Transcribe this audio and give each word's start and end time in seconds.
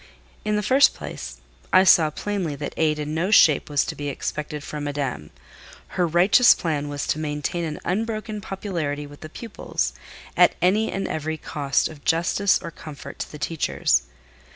In, 0.43 0.55
the 0.55 0.63
first 0.63 0.95
place, 0.95 1.37
I 1.71 1.83
saw 1.83 2.09
plainly 2.09 2.55
that 2.55 2.73
aid 2.75 2.97
in 2.97 3.13
no 3.13 3.29
shape 3.29 3.69
was 3.69 3.85
to 3.85 3.93
be 3.93 4.09
expected 4.09 4.63
from 4.63 4.85
Madame: 4.85 5.29
her 5.89 6.07
righteous 6.07 6.55
plan 6.55 6.89
was 6.89 7.05
to 7.05 7.19
maintain 7.19 7.63
an 7.65 7.79
unbroken 7.85 8.41
popularity 8.41 9.05
with 9.05 9.21
the 9.21 9.29
pupils, 9.29 9.93
at 10.35 10.55
any 10.59 10.91
and 10.91 11.07
every 11.07 11.37
cost 11.37 11.87
of 11.87 12.03
justice 12.03 12.57
or 12.63 12.71
comfort 12.71 13.19
to 13.19 13.31
the 13.31 13.37
teachers. 13.37 14.01